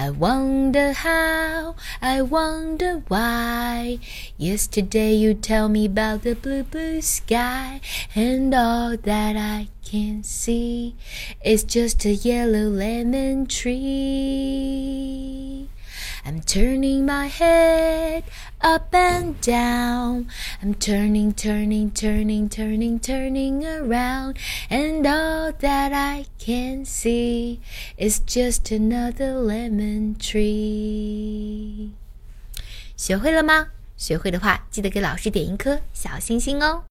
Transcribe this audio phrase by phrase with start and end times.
[0.00, 3.98] I wonder how, I wonder why.
[4.38, 7.82] Yesterday you tell me about the blue, blue sky,
[8.14, 10.96] and all that I can see
[11.44, 15.29] is just a yellow lemon tree.
[16.25, 18.23] I'm turning my head
[18.61, 20.27] up and down.
[20.61, 24.37] I'm turning, turning, turning, turning, turning around.
[24.69, 27.59] And all that I can see
[27.97, 31.91] is just another lemon tree.
[32.97, 33.69] 学会了吗？
[33.97, 36.83] 学会的话，记得给老师点一颗小星星哦。